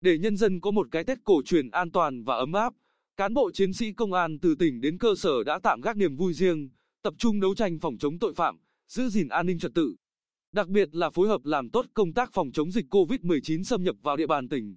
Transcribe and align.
Để 0.00 0.18
nhân 0.18 0.36
dân 0.36 0.60
có 0.60 0.70
một 0.70 0.88
cái 0.90 1.04
Tết 1.04 1.18
cổ 1.24 1.42
truyền 1.44 1.70
an 1.70 1.90
toàn 1.90 2.24
và 2.24 2.36
ấm 2.36 2.52
áp, 2.52 2.74
cán 3.16 3.34
bộ 3.34 3.50
chiến 3.50 3.72
sĩ 3.72 3.92
công 3.92 4.12
an 4.12 4.38
từ 4.38 4.54
tỉnh 4.54 4.80
đến 4.80 4.98
cơ 4.98 5.14
sở 5.16 5.44
đã 5.44 5.58
tạm 5.62 5.80
gác 5.80 5.96
niềm 5.96 6.16
vui 6.16 6.32
riêng, 6.32 6.68
tập 7.02 7.14
trung 7.18 7.40
đấu 7.40 7.54
tranh 7.54 7.78
phòng 7.78 7.98
chống 7.98 8.18
tội 8.18 8.34
phạm, 8.34 8.58
giữ 8.88 9.08
gìn 9.08 9.28
an 9.28 9.46
ninh 9.46 9.58
trật 9.58 9.74
tự. 9.74 9.94
Đặc 10.52 10.68
biệt 10.68 10.88
là 10.92 11.10
phối 11.10 11.28
hợp 11.28 11.40
làm 11.44 11.70
tốt 11.70 11.86
công 11.94 12.12
tác 12.12 12.30
phòng 12.32 12.50
chống 12.52 12.72
dịch 12.72 12.94
COVID-19 12.94 13.62
xâm 13.62 13.82
nhập 13.82 13.96
vào 14.02 14.16
địa 14.16 14.26
bàn 14.26 14.48
tỉnh. 14.48 14.76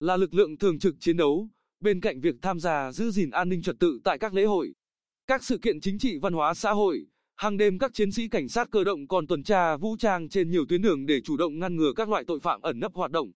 Là 0.00 0.16
lực 0.16 0.34
lượng 0.34 0.58
thường 0.58 0.78
trực 0.78 0.94
chiến 1.00 1.16
đấu, 1.16 1.48
bên 1.80 2.00
cạnh 2.00 2.20
việc 2.20 2.34
tham 2.42 2.60
gia 2.60 2.92
giữ 2.92 3.10
gìn 3.10 3.30
an 3.30 3.48
ninh 3.48 3.62
trật 3.62 3.76
tự 3.80 4.00
tại 4.04 4.18
các 4.18 4.34
lễ 4.34 4.44
hội, 4.44 4.72
các 5.26 5.44
sự 5.44 5.58
kiện 5.58 5.80
chính 5.80 5.98
trị 5.98 6.18
văn 6.22 6.32
hóa 6.32 6.54
xã 6.54 6.72
hội, 6.72 7.06
hàng 7.36 7.56
đêm 7.56 7.78
các 7.78 7.94
chiến 7.94 8.12
sĩ 8.12 8.28
cảnh 8.28 8.48
sát 8.48 8.68
cơ 8.70 8.84
động 8.84 9.08
còn 9.08 9.26
tuần 9.26 9.42
tra 9.42 9.76
vũ 9.76 9.96
trang 9.96 10.28
trên 10.28 10.50
nhiều 10.50 10.64
tuyến 10.68 10.82
đường 10.82 11.06
để 11.06 11.20
chủ 11.20 11.36
động 11.36 11.58
ngăn 11.58 11.76
ngừa 11.76 11.92
các 11.96 12.08
loại 12.08 12.24
tội 12.26 12.40
phạm 12.40 12.62
ẩn 12.62 12.80
nấp 12.80 12.94
hoạt 12.94 13.10
động. 13.10 13.30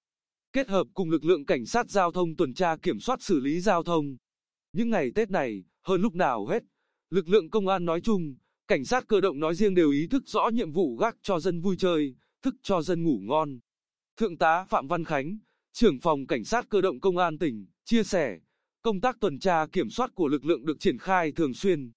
Kết 0.54 0.68
hợp 0.68 0.86
cùng 0.94 1.10
lực 1.10 1.24
lượng 1.24 1.46
cảnh 1.46 1.66
sát 1.66 1.90
giao 1.90 2.12
thông 2.12 2.36
tuần 2.36 2.54
tra 2.54 2.76
kiểm 2.76 3.00
soát 3.00 3.22
xử 3.22 3.40
lý 3.40 3.60
giao 3.60 3.82
thông. 3.82 4.16
Những 4.72 4.90
ngày 4.90 5.10
Tết 5.14 5.30
này, 5.30 5.64
hơn 5.82 6.02
lúc 6.02 6.14
nào 6.14 6.46
hết, 6.46 6.62
lực 7.10 7.28
lượng 7.28 7.50
công 7.50 7.68
an 7.68 7.84
nói 7.84 8.00
chung, 8.00 8.34
cảnh 8.68 8.84
sát 8.84 9.04
cơ 9.08 9.20
động 9.20 9.40
nói 9.40 9.54
riêng 9.54 9.74
đều 9.74 9.90
ý 9.90 10.06
thức 10.06 10.22
rõ 10.27 10.48
nhiệm 10.52 10.72
vụ 10.72 10.96
gác 10.96 11.16
cho 11.22 11.40
dân 11.40 11.60
vui 11.60 11.77
chơi, 11.78 12.14
thức 12.42 12.54
cho 12.62 12.82
dân 12.82 13.02
ngủ 13.02 13.18
ngon. 13.22 13.58
Thượng 14.16 14.38
tá 14.38 14.64
Phạm 14.68 14.88
Văn 14.88 15.04
Khánh, 15.04 15.38
trưởng 15.72 16.00
phòng 16.00 16.27
cảnh 16.27 16.44
sát 16.44 16.66
cơ 16.68 16.80
động 16.80 17.00
công 17.00 17.16
an 17.16 17.38
tỉnh, 17.38 17.66
chia 17.84 18.02
sẻ, 18.02 18.38
công 18.82 19.00
tác 19.00 19.16
tuần 19.20 19.38
tra 19.38 19.66
kiểm 19.66 19.91
soát 19.91 20.10
của 20.14 20.28
lực 20.28 20.44
lượng 20.44 20.66
được 20.66 20.80
triển 20.80 20.98
khai 20.98 21.32
thường 21.32 21.55
xuyên. 21.55 21.92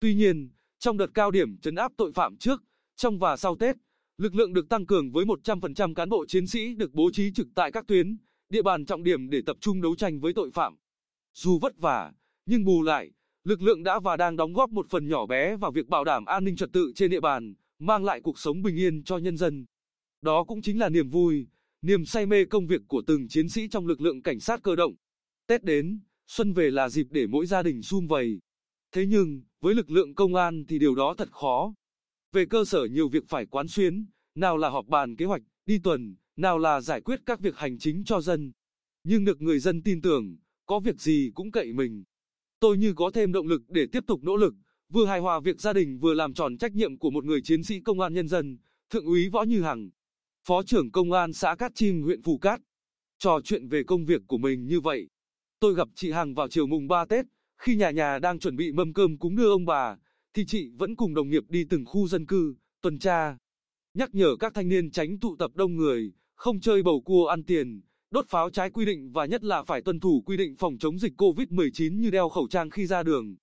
Tuy 0.00 0.14
nhiên, 0.14 0.50
trong 0.78 0.96
đợt 0.96 1.10
cao 1.14 1.30
điểm 1.30 1.60
chấn 1.60 1.74
áp 1.74 1.92
tội 1.96 2.12
phạm 2.12 2.36
trước, 2.36 2.62
trong 2.96 3.18
và 3.18 3.36
sau 3.36 3.56
Tết, 3.56 3.76
lực 4.18 4.34
lượng 4.34 4.52
được 4.52 4.68
tăng 4.68 4.86
cường 4.86 5.10
với 5.10 5.24
100% 5.24 5.94
cán 5.94 6.08
bộ 6.08 6.26
chiến 6.26 6.46
sĩ 6.46 6.74
được 6.74 6.94
bố 6.94 7.10
trí 7.12 7.32
trực 7.32 7.48
tại 7.54 7.72
các 7.72 7.86
tuyến, 7.86 8.16
địa 8.50 8.62
bàn 8.62 8.84
trọng 8.84 9.02
điểm 9.02 9.30
để 9.30 9.40
tập 9.46 9.56
trung 9.60 9.80
đấu 9.80 9.96
tranh 9.96 10.20
với 10.20 10.32
tội 10.32 10.50
phạm. 10.50 10.76
Dù 11.34 11.58
vất 11.58 11.78
vả, 11.78 12.12
nhưng 12.46 12.64
bù 12.64 12.82
lại, 12.82 13.10
lực 13.44 13.62
lượng 13.62 13.82
đã 13.82 14.00
và 14.00 14.16
đang 14.16 14.36
đóng 14.36 14.52
góp 14.52 14.70
một 14.70 14.86
phần 14.90 15.08
nhỏ 15.08 15.26
bé 15.26 15.56
vào 15.56 15.70
việc 15.70 15.88
bảo 15.88 16.04
đảm 16.04 16.24
an 16.24 16.44
ninh 16.44 16.56
trật 16.56 16.72
tự 16.72 16.92
trên 16.94 17.10
địa 17.10 17.20
bàn, 17.20 17.54
mang 17.78 18.04
lại 18.04 18.20
cuộc 18.20 18.38
sống 18.38 18.62
bình 18.62 18.76
yên 18.76 19.04
cho 19.04 19.18
nhân 19.18 19.36
dân. 19.36 19.66
Đó 20.20 20.44
cũng 20.44 20.62
chính 20.62 20.78
là 20.78 20.88
niềm 20.88 21.08
vui, 21.08 21.46
niềm 21.82 22.04
say 22.04 22.26
mê 22.26 22.44
công 22.44 22.66
việc 22.66 22.80
của 22.88 23.02
từng 23.06 23.28
chiến 23.28 23.48
sĩ 23.48 23.68
trong 23.68 23.86
lực 23.86 24.00
lượng 24.00 24.22
cảnh 24.22 24.40
sát 24.40 24.62
cơ 24.62 24.76
động. 24.76 24.94
Tết 25.46 25.64
đến, 25.64 26.00
xuân 26.26 26.52
về 26.52 26.70
là 26.70 26.88
dịp 26.88 27.06
để 27.10 27.26
mỗi 27.26 27.46
gia 27.46 27.62
đình 27.62 27.82
sum 27.82 28.06
vầy. 28.06 28.40
Thế 28.92 29.06
nhưng, 29.06 29.42
với 29.60 29.74
lực 29.74 29.90
lượng 29.90 30.14
công 30.14 30.34
an 30.34 30.64
thì 30.68 30.78
điều 30.78 30.94
đó 30.94 31.14
thật 31.18 31.28
khó. 31.32 31.74
Về 32.32 32.46
cơ 32.46 32.64
sở 32.64 32.84
nhiều 32.84 33.08
việc 33.08 33.24
phải 33.28 33.46
quán 33.46 33.68
xuyến, 33.68 34.06
nào 34.34 34.56
là 34.56 34.68
họp 34.68 34.86
bàn 34.86 35.16
kế 35.16 35.24
hoạch, 35.24 35.42
đi 35.66 35.78
tuần, 35.78 36.16
nào 36.36 36.58
là 36.58 36.80
giải 36.80 37.00
quyết 37.00 37.20
các 37.26 37.40
việc 37.40 37.56
hành 37.56 37.78
chính 37.78 38.04
cho 38.04 38.20
dân. 38.20 38.52
Nhưng 39.04 39.24
được 39.24 39.40
người 39.40 39.58
dân 39.58 39.82
tin 39.82 40.00
tưởng, 40.00 40.36
có 40.66 40.80
việc 40.80 41.00
gì 41.00 41.30
cũng 41.34 41.50
cậy 41.50 41.72
mình. 41.72 42.04
Tôi 42.60 42.78
như 42.78 42.92
có 42.94 43.10
thêm 43.10 43.32
động 43.32 43.46
lực 43.46 43.62
để 43.68 43.86
tiếp 43.92 44.04
tục 44.06 44.20
nỗ 44.22 44.36
lực, 44.36 44.54
vừa 44.88 45.06
hài 45.06 45.20
hòa 45.20 45.40
việc 45.40 45.60
gia 45.60 45.72
đình 45.72 45.98
vừa 45.98 46.14
làm 46.14 46.34
tròn 46.34 46.58
trách 46.58 46.74
nhiệm 46.74 46.98
của 46.98 47.10
một 47.10 47.24
người 47.24 47.40
chiến 47.44 47.62
sĩ 47.62 47.80
công 47.80 48.00
an 48.00 48.14
nhân 48.14 48.28
dân, 48.28 48.58
Thượng 48.90 49.06
úy 49.06 49.28
Võ 49.28 49.42
Như 49.42 49.62
Hằng, 49.62 49.90
Phó 50.44 50.62
trưởng 50.62 50.90
Công 50.90 51.12
an 51.12 51.32
xã 51.32 51.54
Cát 51.54 51.74
Chim 51.74 52.02
huyện 52.02 52.22
Phù 52.22 52.38
Cát. 52.38 52.60
Trò 53.18 53.40
chuyện 53.44 53.68
về 53.68 53.82
công 53.86 54.04
việc 54.04 54.22
của 54.26 54.38
mình 54.38 54.66
như 54.66 54.80
vậy. 54.80 55.08
Tôi 55.60 55.74
gặp 55.74 55.88
chị 55.94 56.10
Hằng 56.10 56.34
vào 56.34 56.48
chiều 56.48 56.66
mùng 56.66 56.88
3 56.88 57.04
Tết, 57.04 57.26
khi 57.58 57.76
nhà 57.76 57.90
nhà 57.90 58.18
đang 58.18 58.38
chuẩn 58.38 58.56
bị 58.56 58.72
mâm 58.72 58.92
cơm 58.92 59.18
cúng 59.18 59.36
đưa 59.36 59.50
ông 59.50 59.64
bà, 59.64 59.96
thì 60.38 60.44
chị 60.46 60.70
vẫn 60.76 60.96
cùng 60.96 61.14
đồng 61.14 61.30
nghiệp 61.30 61.42
đi 61.48 61.64
từng 61.64 61.84
khu 61.84 62.08
dân 62.08 62.26
cư, 62.26 62.54
tuần 62.80 62.98
tra. 62.98 63.36
Nhắc 63.94 64.14
nhở 64.14 64.36
các 64.40 64.54
thanh 64.54 64.68
niên 64.68 64.90
tránh 64.90 65.18
tụ 65.18 65.36
tập 65.36 65.50
đông 65.54 65.76
người, 65.76 66.12
không 66.34 66.60
chơi 66.60 66.82
bầu 66.82 67.00
cua 67.00 67.26
ăn 67.26 67.44
tiền, 67.44 67.80
đốt 68.10 68.28
pháo 68.28 68.50
trái 68.50 68.70
quy 68.70 68.84
định 68.84 69.12
và 69.12 69.26
nhất 69.26 69.44
là 69.44 69.62
phải 69.62 69.82
tuân 69.82 70.00
thủ 70.00 70.22
quy 70.26 70.36
định 70.36 70.56
phòng 70.56 70.78
chống 70.78 70.98
dịch 70.98 71.12
COVID-19 71.16 72.00
như 72.00 72.10
đeo 72.10 72.28
khẩu 72.28 72.48
trang 72.50 72.70
khi 72.70 72.86
ra 72.86 73.02
đường. 73.02 73.36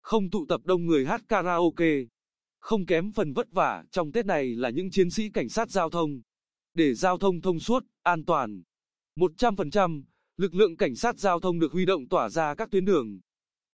Không 0.00 0.30
tụ 0.30 0.46
tập 0.48 0.60
đông 0.64 0.86
người 0.86 1.06
hát 1.06 1.22
karaoke. 1.28 1.94
Không 2.58 2.86
kém 2.86 3.12
phần 3.12 3.32
vất 3.32 3.52
vả 3.52 3.84
trong 3.90 4.12
Tết 4.12 4.26
này 4.26 4.54
là 4.54 4.70
những 4.70 4.90
chiến 4.90 5.10
sĩ 5.10 5.30
cảnh 5.30 5.48
sát 5.48 5.70
giao 5.70 5.90
thông. 5.90 6.20
Để 6.74 6.94
giao 6.94 7.18
thông 7.18 7.40
thông 7.40 7.60
suốt, 7.60 7.86
an 8.02 8.24
toàn. 8.24 8.62
100%, 9.16 10.02
lực 10.36 10.54
lượng 10.54 10.76
cảnh 10.76 10.94
sát 10.94 11.18
giao 11.18 11.40
thông 11.40 11.58
được 11.58 11.72
huy 11.72 11.86
động 11.86 12.08
tỏa 12.08 12.28
ra 12.28 12.54
các 12.54 12.70
tuyến 12.70 12.84
đường. 12.84 13.20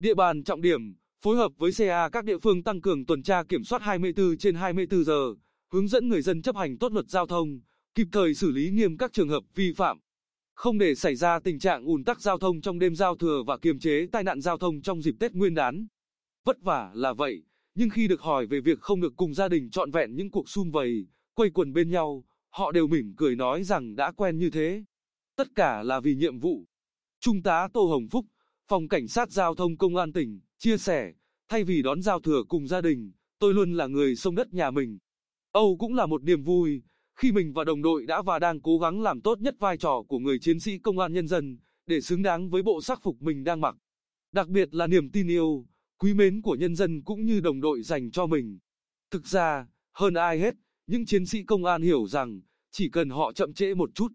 Địa 0.01 0.15
bàn 0.15 0.45
trọng 0.45 0.61
điểm, 0.61 0.95
phối 1.23 1.37
hợp 1.37 1.53
với 1.59 1.71
CA 1.79 2.09
các 2.09 2.25
địa 2.25 2.39
phương 2.39 2.63
tăng 2.63 2.81
cường 2.81 3.07
tuần 3.07 3.23
tra 3.23 3.43
kiểm 3.43 3.65
soát 3.65 3.83
24 3.83 4.37
trên 4.39 4.55
24 4.55 5.05
giờ, 5.05 5.35
hướng 5.73 5.89
dẫn 5.89 6.09
người 6.09 6.23
dân 6.23 6.43
chấp 6.43 6.57
hành 6.57 6.79
tốt 6.79 6.93
luật 6.93 7.09
giao 7.09 7.27
thông, 7.27 7.61
kịp 7.95 8.07
thời 8.13 8.35
xử 8.35 8.51
lý 8.51 8.71
nghiêm 8.71 8.97
các 8.97 9.13
trường 9.13 9.29
hợp 9.29 9.45
vi 9.55 9.73
phạm. 9.73 9.99
Không 10.55 10.79
để 10.79 10.95
xảy 10.95 11.17
ra 11.17 11.41
tình 11.41 11.59
trạng 11.59 11.85
ùn 11.85 12.05
tắc 12.05 12.21
giao 12.21 12.39
thông 12.39 12.61
trong 12.61 12.79
đêm 12.79 12.95
giao 12.95 13.17
thừa 13.17 13.43
và 13.47 13.59
kiềm 13.59 13.79
chế 13.79 14.07
tai 14.13 14.25
nạn 14.25 14.41
giao 14.41 14.59
thông 14.59 14.83
trong 14.83 15.03
dịp 15.03 15.15
Tết 15.21 15.33
Nguyên 15.33 15.55
đán. 15.55 15.87
Vất 16.45 16.63
vả 16.63 16.91
là 16.95 17.13
vậy, 17.13 17.43
nhưng 17.75 17.91
khi 17.91 18.09
được 18.09 18.21
hỏi 18.21 18.47
về 18.47 18.61
việc 18.61 18.81
không 18.81 19.01
được 19.01 19.13
cùng 19.17 19.35
gia 19.35 19.49
đình 19.49 19.71
trọn 19.71 19.91
vẹn 19.91 20.17
những 20.17 20.31
cuộc 20.31 20.49
sum 20.49 20.71
vầy, 20.71 21.07
quây 21.35 21.51
quần 21.51 21.73
bên 21.73 21.91
nhau, 21.91 22.25
họ 22.51 22.73
đều 22.73 22.87
mỉm 22.87 23.15
cười 23.17 23.37
nói 23.37 23.65
rằng 23.65 23.97
đã 23.97 24.13
quen 24.13 24.39
như 24.39 24.51
thế. 24.51 24.85
Tất 25.37 25.49
cả 25.55 25.83
là 25.83 26.01
vì 26.01 26.15
nhiệm 26.15 26.39
vụ. 26.39 26.65
Trung 27.21 27.43
tá 27.43 27.69
Tô 27.73 27.87
Hồng 27.87 28.09
Phúc, 28.09 28.27
Phòng 28.69 28.89
Cảnh 28.89 29.09
sát 29.09 29.31
Giao 29.31 29.55
thông 29.55 29.77
Công 29.77 29.97
an 29.97 30.13
tỉnh, 30.13 30.41
chia 30.63 30.79
sẻ, 30.79 31.13
thay 31.49 31.65
vì 31.65 31.83
đón 31.83 32.03
giao 32.03 32.21
thừa 32.21 32.43
cùng 32.49 32.67
gia 32.67 32.81
đình, 32.81 33.13
tôi 33.39 33.55
luôn 33.55 33.73
là 33.73 33.87
người 33.87 34.17
sông 34.17 34.35
đất 34.35 34.55
nhà 34.55 34.71
mình. 34.71 34.99
Âu 35.53 35.77
cũng 35.79 35.95
là 35.95 36.07
một 36.07 36.23
niềm 36.23 36.43
vui, 36.43 36.83
khi 37.15 37.33
mình 37.33 37.53
và 37.53 37.65
đồng 37.65 37.83
đội 37.83 38.07
đã 38.07 38.23
và 38.23 38.39
đang 38.39 38.61
cố 38.61 38.79
gắng 38.79 39.03
làm 39.03 39.21
tốt 39.21 39.41
nhất 39.41 39.55
vai 39.59 39.77
trò 39.77 40.03
của 40.09 40.19
người 40.19 40.39
chiến 40.39 40.61
sĩ 40.61 40.79
công 40.79 40.99
an 40.99 41.13
nhân 41.13 41.29
dân, 41.29 41.59
để 41.87 42.01
xứng 42.01 42.23
đáng 42.23 42.51
với 42.51 42.63
bộ 42.63 42.83
sắc 42.83 43.03
phục 43.03 43.23
mình 43.23 43.45
đang 43.45 43.61
mặc. 43.61 43.77
Đặc 44.33 44.49
biệt 44.49 44.75
là 44.75 44.87
niềm 44.87 45.11
tin 45.11 45.29
yêu, 45.29 45.67
quý 45.99 46.15
mến 46.15 46.43
của 46.43 46.55
nhân 46.55 46.77
dân 46.77 47.03
cũng 47.03 47.27
như 47.27 47.41
đồng 47.41 47.61
đội 47.61 47.83
dành 47.83 48.11
cho 48.11 48.27
mình. 48.27 48.59
Thực 49.11 49.27
ra, 49.27 49.67
hơn 49.93 50.15
ai 50.15 50.39
hết, 50.39 50.55
những 50.87 51.07
chiến 51.07 51.27
sĩ 51.27 51.43
công 51.43 51.65
an 51.65 51.83
hiểu 51.83 52.07
rằng, 52.07 52.41
chỉ 52.71 52.89
cần 52.89 53.11
họ 53.11 53.33
chậm 53.33 53.55
trễ 53.55 53.75
một 53.75 53.91
chút, 53.95 54.13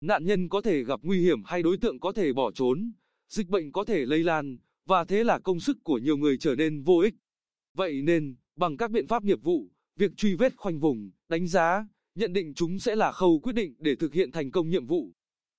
nạn 0.00 0.24
nhân 0.24 0.48
có 0.48 0.60
thể 0.60 0.84
gặp 0.84 1.00
nguy 1.02 1.20
hiểm 1.20 1.44
hay 1.44 1.62
đối 1.62 1.76
tượng 1.76 2.00
có 2.00 2.12
thể 2.12 2.32
bỏ 2.32 2.50
trốn, 2.52 2.92
dịch 3.28 3.48
bệnh 3.48 3.72
có 3.72 3.84
thể 3.84 4.06
lây 4.06 4.24
lan, 4.24 4.56
và 4.86 5.04
thế 5.04 5.24
là 5.24 5.38
công 5.38 5.60
sức 5.60 5.78
của 5.84 5.98
nhiều 5.98 6.16
người 6.16 6.38
trở 6.38 6.54
nên 6.54 6.82
vô 6.82 6.98
ích. 6.98 7.14
Vậy 7.76 8.02
nên, 8.02 8.36
bằng 8.56 8.76
các 8.76 8.90
biện 8.90 9.06
pháp 9.06 9.24
nghiệp 9.24 9.42
vụ, 9.42 9.70
việc 9.96 10.10
truy 10.16 10.34
vết 10.34 10.56
khoanh 10.56 10.80
vùng, 10.80 11.10
đánh 11.28 11.46
giá, 11.46 11.86
nhận 12.14 12.32
định 12.32 12.54
chúng 12.54 12.78
sẽ 12.78 12.96
là 12.96 13.12
khâu 13.12 13.40
quyết 13.42 13.52
định 13.52 13.74
để 13.78 13.96
thực 13.96 14.14
hiện 14.14 14.30
thành 14.30 14.50
công 14.50 14.70
nhiệm 14.70 14.86
vụ. 14.86 15.12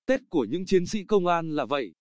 Tết 0.06 0.20
của 0.30 0.44
những 0.44 0.66
chiến 0.66 0.86
sĩ 0.86 1.04
công 1.04 1.26
an 1.26 1.50
là 1.50 1.64
vậy. 1.64 1.94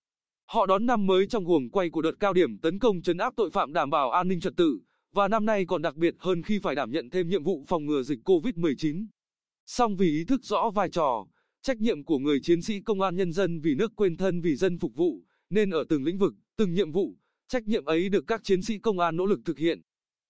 Họ 0.45 0.65
đón 0.65 0.85
năm 0.85 1.07
mới 1.07 1.27
trong 1.27 1.45
guồng 1.45 1.69
quay 1.69 1.89
của 1.89 2.01
đợt 2.01 2.15
cao 2.19 2.33
điểm 2.33 2.57
tấn 2.57 2.79
công 2.79 3.01
chấn 3.01 3.17
áp 3.17 3.33
tội 3.37 3.49
phạm 3.51 3.73
đảm 3.73 3.89
bảo 3.89 4.11
an 4.11 4.27
ninh 4.27 4.39
trật 4.39 4.53
tự, 4.57 4.79
và 5.13 5.27
năm 5.27 5.45
nay 5.45 5.65
còn 5.65 5.81
đặc 5.81 5.95
biệt 5.95 6.15
hơn 6.19 6.43
khi 6.43 6.59
phải 6.59 6.75
đảm 6.75 6.91
nhận 6.91 7.09
thêm 7.09 7.29
nhiệm 7.29 7.43
vụ 7.43 7.65
phòng 7.67 7.85
ngừa 7.85 8.03
dịch 8.03 8.19
COVID-19. 8.25 9.07
Song 9.65 9.95
vì 9.95 10.07
ý 10.07 10.25
thức 10.25 10.43
rõ 10.43 10.69
vai 10.69 10.89
trò, 10.89 11.27
trách 11.61 11.77
nhiệm 11.77 12.03
của 12.03 12.19
người 12.19 12.39
chiến 12.43 12.61
sĩ 12.61 12.79
công 12.79 13.01
an 13.01 13.15
nhân 13.15 13.31
dân 13.31 13.59
vì 13.59 13.75
nước 13.75 13.91
quên 13.95 14.17
thân 14.17 14.41
vì 14.41 14.55
dân 14.55 14.77
phục 14.77 14.95
vụ, 14.95 15.23
nên 15.49 15.69
ở 15.69 15.83
từng 15.89 16.03
lĩnh 16.03 16.17
vực, 16.17 16.33
từng 16.57 16.73
nhiệm 16.73 16.91
vụ, 16.91 17.15
trách 17.47 17.67
nhiệm 17.67 17.85
ấy 17.85 18.09
được 18.09 18.23
các 18.27 18.43
chiến 18.43 18.61
sĩ 18.61 18.77
công 18.77 18.99
an 18.99 19.15
nỗ 19.15 19.25
lực 19.25 19.39
thực 19.45 19.57
hiện. 19.57 19.81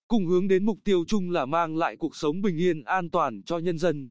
Cùng 0.08 0.26
hướng 0.26 0.48
đến 0.48 0.66
mục 0.66 0.80
tiêu 0.84 1.04
chung 1.08 1.32
là 1.32 1.46
mang 1.46 1.78
lại 1.78 1.96
cuộc 1.98 2.16
sống 2.16 2.42
bình 2.42 2.58
yên 2.58 2.84
an 2.84 3.10
toàn 3.10 3.44
cho 3.44 3.58
nhân 3.58 3.78
dân. 3.78 4.10